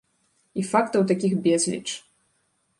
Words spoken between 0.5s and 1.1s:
І фактаў